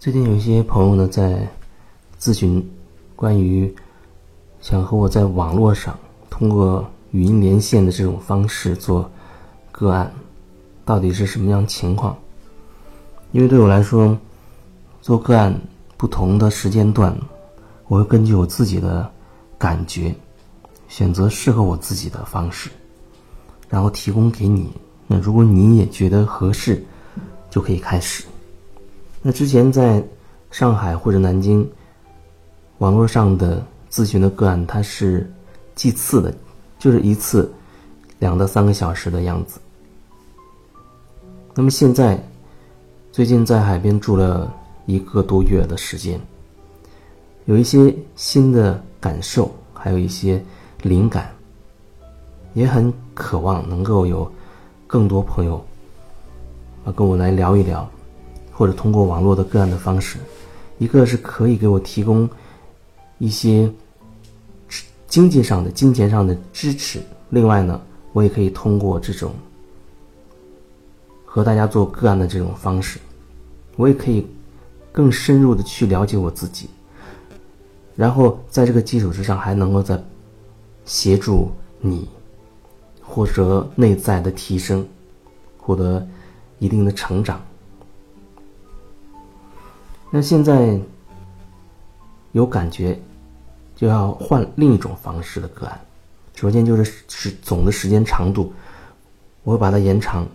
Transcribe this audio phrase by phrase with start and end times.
[0.00, 1.44] 最近有一些朋友呢在
[2.20, 2.64] 咨询
[3.16, 3.74] 关于
[4.60, 5.98] 想和我在网络上
[6.30, 9.10] 通过语音连线的这种方式做
[9.72, 10.08] 个案，
[10.84, 12.16] 到底是什么样情况？
[13.32, 14.16] 因为对我来说，
[15.02, 15.52] 做个案
[15.96, 17.12] 不同的时间段，
[17.88, 19.10] 我会根据我自己的
[19.58, 20.14] 感觉
[20.86, 22.70] 选择适合我自己的方式，
[23.68, 24.70] 然后提供给你。
[25.08, 26.84] 那如果你也觉得合适，
[27.50, 28.22] 就可以开始。
[29.20, 30.02] 那之前在
[30.50, 31.68] 上海或者南京
[32.78, 35.28] 网络上的咨询的个案，它是
[35.74, 36.32] 计次的，
[36.78, 37.52] 就是一次
[38.20, 39.60] 两到三个小时的样子。
[41.54, 42.22] 那么现在
[43.10, 44.52] 最近在海边住了
[44.86, 46.20] 一个多月的时间，
[47.46, 50.42] 有一些新的感受，还有一些
[50.82, 51.28] 灵感，
[52.54, 54.30] 也很渴望能够有
[54.86, 55.62] 更多朋友
[56.84, 57.90] 啊跟我来聊一聊。
[58.58, 60.18] 或者通过网络的个案的方式，
[60.78, 62.28] 一个是可以给我提供
[63.18, 63.70] 一些
[65.06, 66.98] 经济上的、金钱上的支持；
[67.30, 67.80] 另外呢，
[68.12, 69.32] 我也可以通过这种
[71.24, 72.98] 和大家做个案的这种方式，
[73.76, 74.26] 我也可以
[74.90, 76.68] 更深入的去了解我自己，
[77.94, 80.02] 然后在这个基础之上，还能够在
[80.84, 82.08] 协助你
[83.00, 84.84] 或者内在的提升，
[85.56, 86.04] 获得
[86.58, 87.40] 一定的成长。
[90.10, 90.80] 那现在
[92.32, 92.98] 有感觉，
[93.76, 95.80] 就要换另一种方式的个案。
[96.34, 98.52] 首先就是是总的时间长度，
[99.42, 100.26] 我把它延长，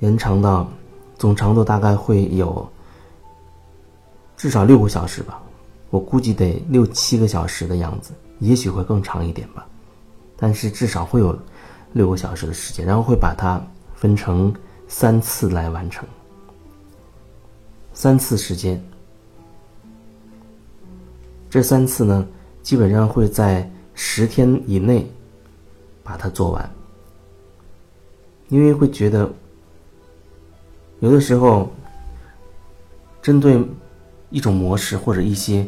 [0.00, 0.68] 延长到
[1.16, 2.68] 总长度大概会有
[4.36, 5.40] 至少六个小时吧。
[5.90, 9.66] 我估计得六七个小时的样子，也许会更长一点吧。
[10.36, 11.38] 但是至少会有
[11.92, 13.62] 六个小时的时间，然后会把它
[13.94, 14.52] 分成
[14.88, 16.06] 三次来完成。
[17.94, 18.82] 三次时间，
[21.48, 22.26] 这三次呢，
[22.60, 25.08] 基本上会在十天以内
[26.02, 26.70] 把它做完。
[28.48, 29.30] 因为会觉得，
[30.98, 31.70] 有的时候
[33.22, 33.64] 针对
[34.28, 35.66] 一种模式或者一些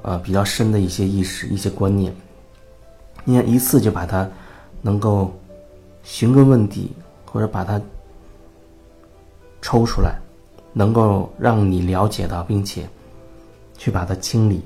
[0.00, 2.12] 呃比较深的一些意识、一些观念，
[3.24, 4.28] 你看一次就把它
[4.80, 5.32] 能够
[6.02, 6.92] 寻根问底，
[7.26, 7.80] 或者把它
[9.60, 10.18] 抽出来。
[10.72, 12.88] 能够让你了解到，并且
[13.76, 14.62] 去把它清理、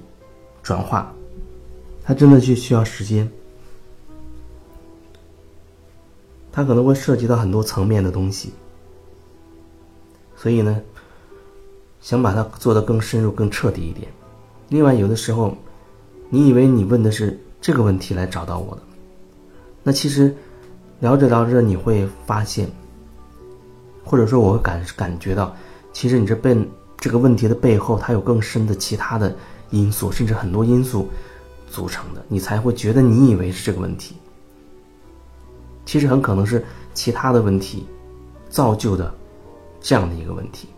[0.63, 1.13] 转化，
[2.05, 3.29] 它真的就需要时间。
[6.53, 8.53] 它可能会涉及到很多层面的东西，
[10.37, 10.81] 所以呢，
[12.01, 14.09] 想把它做得更深入、更彻底一点。
[14.69, 15.57] 另外，有的时候，
[16.31, 18.83] 你以为你问的是这个问题来找到我的，
[19.83, 20.35] 那其实
[21.01, 22.71] 聊着聊着，你会发现，
[24.05, 25.55] 或者说我会感感觉到。
[25.97, 26.55] 其实你这背
[26.99, 29.35] 这个问题的背后，它有更深的其他的
[29.71, 31.09] 因素，甚至很多因素
[31.71, 34.17] 组成的，你才会觉得你以为是这个问题，
[35.87, 36.63] 其实很可能是
[36.93, 37.87] 其他的问题
[38.51, 39.15] 造就的
[39.81, 40.69] 这样的一个问题。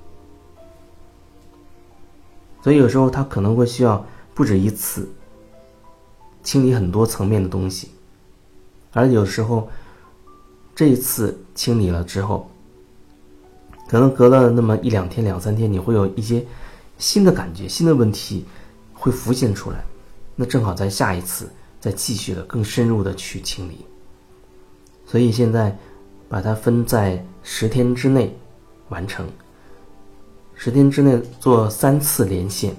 [2.62, 5.10] 所以有时候他可能会需要不止一次
[6.44, 7.90] 清理很多层面的东西，
[8.92, 9.68] 而有时候
[10.76, 12.48] 这一次清理了之后。
[13.88, 16.44] 可能隔了那么一两天、两三天，你会有一些
[16.98, 18.44] 新的感觉、新的问题
[18.92, 19.82] 会浮现出来，
[20.36, 21.48] 那正好在下一次
[21.80, 23.86] 再继续的更深入的去清理。
[25.06, 25.74] 所以现在
[26.28, 28.36] 把它分在十天之内
[28.90, 29.26] 完成，
[30.54, 32.76] 十天之内做三次连线，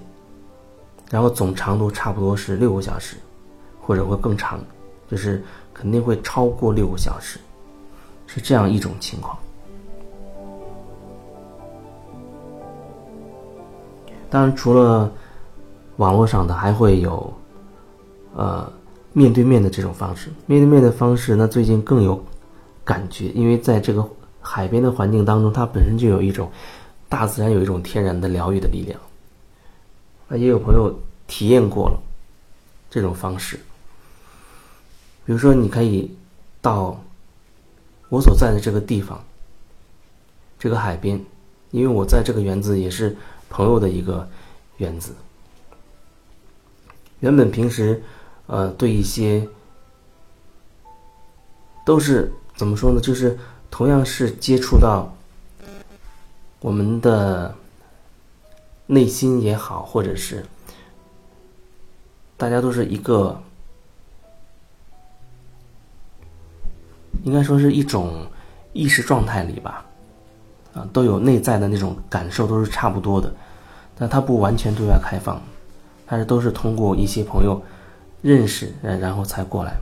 [1.09, 3.15] 然后总长度差不多是六个小时，
[3.81, 4.63] 或者会更长，
[5.09, 5.43] 就是
[5.73, 7.39] 肯定会超过六个小时，
[8.27, 9.35] 是这样一种情况。
[14.29, 15.11] 当然，除了
[15.97, 17.33] 网络上的，还会有
[18.35, 18.71] 呃
[19.11, 20.29] 面对面的这种方式。
[20.45, 22.23] 面对面的方式，那最近更有
[22.85, 24.07] 感觉，因为在这个
[24.39, 26.51] 海边的环境当中，它本身就有一种
[27.09, 28.99] 大自然有一种天然的疗愈的力量。
[30.27, 30.93] 那，也有朋友
[31.25, 31.99] 体验过了
[32.87, 33.59] 这种方式。
[35.25, 36.15] 比如说，你可以
[36.61, 36.95] 到
[38.09, 39.19] 我所在的这个地方，
[40.59, 41.19] 这个海边，
[41.71, 43.17] 因为我在这个园子也是。
[43.49, 44.29] 朋友的一个
[44.77, 45.13] 原子，
[47.19, 48.01] 原本平时，
[48.47, 49.47] 呃，对一些
[51.85, 53.01] 都是怎么说呢？
[53.01, 53.37] 就是
[53.71, 55.13] 同样是接触到
[56.59, 57.55] 我们的
[58.85, 60.45] 内心也好，或者是
[62.37, 63.41] 大家都是一个，
[67.23, 68.27] 应该说是一种
[68.71, 69.85] 意识状态里吧。
[70.73, 73.33] 啊，都有内在的那种感受，都是差不多的。
[73.97, 75.41] 但他不完全对外开放，
[76.05, 77.61] 但是都是通过一些朋友
[78.21, 79.75] 认识，然后才过来。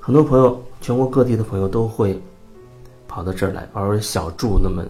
[0.00, 2.20] 很多朋友，全国各地的朋友都会
[3.06, 4.84] 跑到这儿来，偶尔小住那么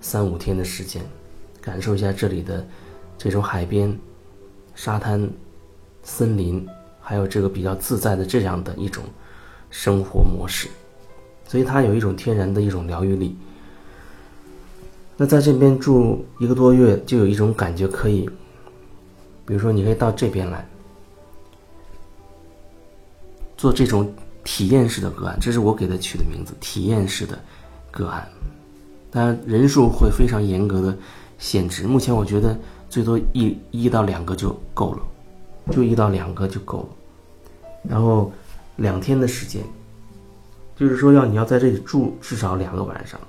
[0.00, 1.02] 三五天的时间，
[1.60, 2.66] 感受一下这里的
[3.16, 3.96] 这种海边、
[4.74, 5.28] 沙滩、
[6.02, 6.66] 森林，
[7.00, 9.04] 还有这个比较自在的这样的一种
[9.70, 10.68] 生活模式，
[11.50, 13.36] 所以它有一种天然的一种疗愈力。
[15.16, 18.20] 那在这边住一个多月，就有一种感觉，可以，
[19.44, 20.64] 比如说，你可以到这边来
[23.56, 24.08] 做这种
[24.44, 27.36] 体验式的个案，这是我给他取的名字——体验式的
[27.90, 28.24] 个案。
[29.10, 30.96] 当然，人数会非常严格的
[31.36, 31.82] 限制。
[31.84, 32.56] 目前我觉得
[32.88, 35.02] 最多一一到两个就够了，
[35.72, 36.88] 就一到两个就够了。
[37.82, 38.30] 然后
[38.76, 39.64] 两天的时间，
[40.80, 43.20] 就是说要你要在这里住至少两个晚上，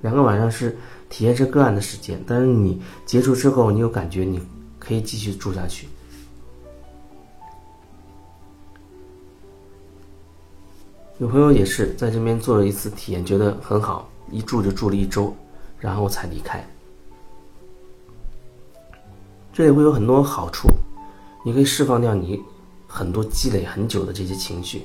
[0.00, 0.74] 两个晚上是。
[1.10, 4.40] 体验是个案的时间，但是你结束之后，你有感觉，你
[4.78, 5.86] 可以继续住下去。
[11.18, 15.36] 有朋友也是在这边做了一次体验，觉得很好，一住就住了一周，
[15.78, 16.66] 然后才离开。
[19.52, 20.70] 这里会有很多好处，
[21.44, 22.40] 你可以释放掉你
[22.86, 24.82] 很多积累很久的这些情绪。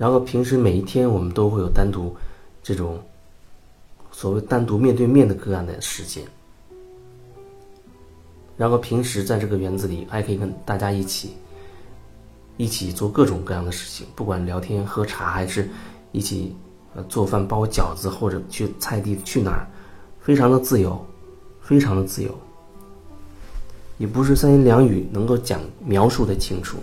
[0.00, 2.16] 然后平时每一天我们都会有单独
[2.62, 2.98] 这种。
[4.12, 6.22] 所谓单独面对面的个案的时间，
[8.56, 11.30] 然后平时在这个园子里还可以跟大家一起，
[12.56, 15.70] 一起做各种各样的事情，不管聊天、喝茶，还是
[16.12, 16.54] 一起
[16.94, 19.66] 呃做饭、包饺子，或者去菜地去哪儿，
[20.20, 21.02] 非常的自由，
[21.62, 22.36] 非常的自由，
[23.96, 26.78] 也不是三言两语能够讲描述的清楚，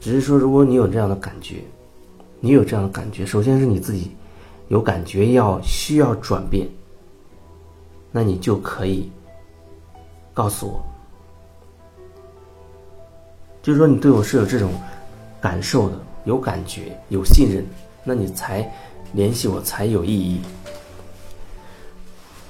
[0.00, 1.62] 只是说如果你有这样的感觉，
[2.40, 4.10] 你有这样的感觉，首先是你自己。
[4.68, 6.64] 有感觉要需要转变，
[8.12, 9.10] 那你就可以
[10.32, 10.80] 告诉我，
[13.60, 14.70] 就是说你对我是有这种
[15.40, 17.66] 感受的，有感觉，有信任，
[18.04, 18.72] 那你才
[19.12, 20.40] 联系我才有意义。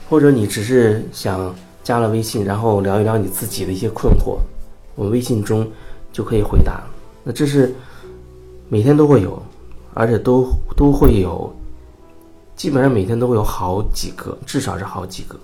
[0.07, 4.37] 或者你只是想加了微信，然后聊一聊你自己的一些困惑，
[4.95, 5.67] 我微信中
[6.13, 6.83] 就可以回答。
[7.25, 7.75] 那这是
[8.69, 9.43] 每天都会有，
[10.01, 11.55] 而且都都会有。
[12.57, 15.35] 基本上每天都会有好几个，至少是好几个，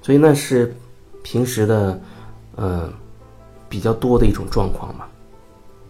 [0.00, 0.72] 所以那是
[1.24, 2.00] 平时的，
[2.56, 2.92] 嗯，
[3.68, 5.06] 比较多的一种状况嘛。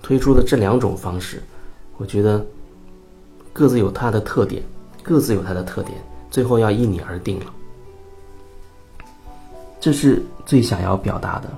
[0.01, 1.43] 推出的这两种方式，
[1.99, 2.43] 我觉得
[3.53, 4.63] 各自有它的特点，
[5.03, 5.99] 各自有它的特点，
[6.31, 7.53] 最后要依你而定了。
[9.79, 11.51] 这是最想要表达的。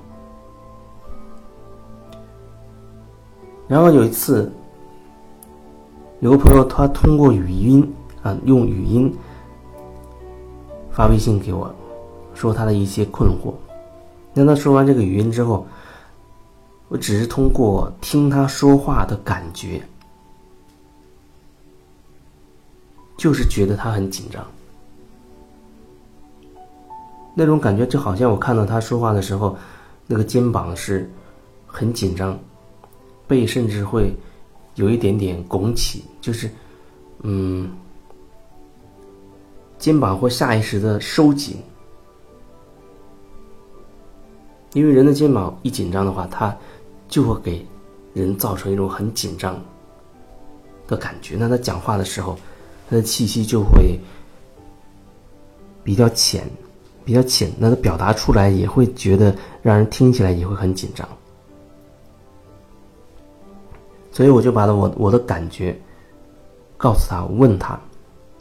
[3.68, 4.50] 然后有一次。
[6.22, 7.92] 有个朋友，他通过语音
[8.22, 9.12] 啊，用语音
[10.92, 11.74] 发微信给我，
[12.32, 13.52] 说他的一些困惑。
[14.32, 15.66] 那他说完这个语音之后，
[16.86, 19.82] 我只是通过听他说话的感觉，
[23.16, 24.46] 就是觉得他很紧张。
[27.34, 29.58] 那种感觉就好像我看到他说话的时候，
[30.06, 31.10] 那个肩膀是
[31.66, 32.38] 很紧张，
[33.26, 34.14] 背甚至会。
[34.74, 36.50] 有一点点拱起，就是，
[37.22, 37.70] 嗯，
[39.78, 41.56] 肩膀会下意识的收紧，
[44.72, 46.56] 因为人的肩膀一紧张的话，它
[47.08, 47.66] 就会给
[48.14, 49.60] 人造成一种很紧张
[50.86, 51.36] 的感觉。
[51.38, 52.38] 那他讲话的时候，
[52.88, 53.98] 他的气息就会
[55.84, 56.48] 比较浅，
[57.04, 61.06] 比较浅，那他表达出来也会觉得让人听起来也会很紧张。
[64.12, 65.76] 所以我就把我我的感觉
[66.76, 67.80] 告诉他，问他，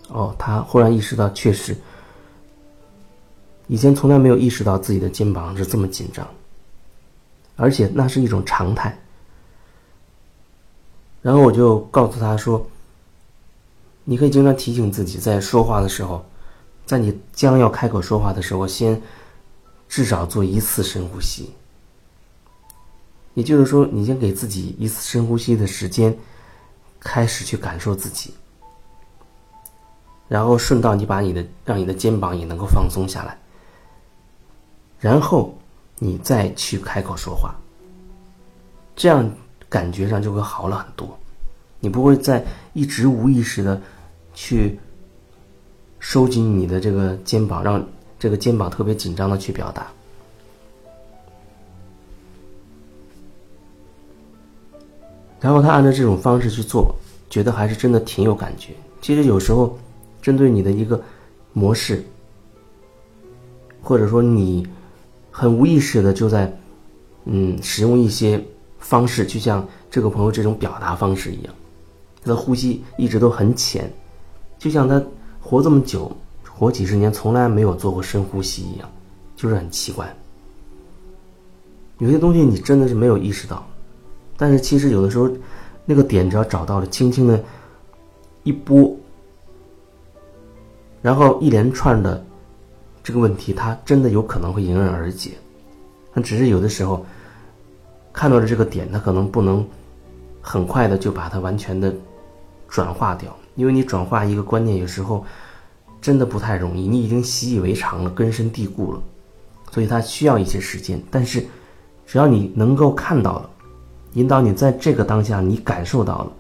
[0.10, 1.76] 哦，他忽然意识到，确实
[3.68, 6.28] 以前从来没有意识到自己的肩膀是这么紧张，
[7.56, 8.98] 而且那是一种常态。
[11.22, 12.68] 然后我就告诉他说
[14.04, 16.26] ：“你可以经常提醒自己，在说话的时候，
[16.86, 19.02] 在你将要开口说话的时候，先
[19.88, 21.52] 至少做一次深呼吸。”
[23.34, 26.16] 也就是说，你先给自己一次深呼吸的时间，
[27.00, 28.34] 开始去感受自己，
[30.28, 33.38] 然后顺道你把你的让你的肩膀也能够放松下来，
[35.00, 35.58] 然后
[35.98, 37.56] 你再去开口说话，
[38.96, 39.30] 这样
[39.70, 41.18] 感觉上就会好了很多，
[41.80, 43.82] 你不会再一直无意识的
[44.34, 44.78] 去
[46.00, 47.82] 收紧你的这个肩膀，让
[48.20, 49.88] 这个肩膀特别紧张的去表达。
[55.42, 56.96] 然后他按照这种方式去做，
[57.30, 58.74] 觉得还是真的挺有感觉。
[59.02, 59.78] 其实有时候，
[60.22, 61.02] 针对你的一个
[61.52, 62.06] 模式，
[63.82, 64.66] 或者说你
[65.32, 66.56] 很无意识的就在
[67.26, 68.40] 嗯使用一些
[68.80, 71.54] 方式，就像这个朋友这种表达方式一样，
[72.24, 73.92] 他的呼吸一直都很浅，
[74.60, 75.02] 就像他
[75.40, 76.16] 活这么久，
[76.48, 78.88] 活几十年从来没有做过深呼吸一样，
[79.36, 80.16] 就是很奇怪。
[81.98, 83.68] 有些东西你真的是没有意识到，
[84.42, 85.30] 但是其实有的时候
[85.86, 87.40] 那个点只要找到了，轻轻的
[88.42, 88.98] 一拨。
[91.00, 92.26] 然后一连串的
[93.04, 95.34] 这个问题，它真的有可能会迎刃而解。
[96.12, 97.06] 那只是有的时候
[98.12, 99.64] 看到了这个点，它可能不能
[100.42, 101.94] 很快的就把它完全的
[102.68, 105.24] 转化掉，因为你转化一个观念，有时候
[106.02, 106.88] 真的不太容易。
[106.88, 109.00] 你已经习以为常了，根深蒂固了，
[109.70, 111.00] 所以它需要一些时间。
[111.12, 111.46] 但是
[112.08, 113.50] 只要你能够看到了，
[114.14, 116.32] 引导你在这个当下你感受到了，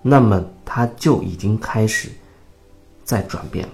[0.00, 2.10] 那么它就已经开始。
[3.04, 3.72] 在转变了。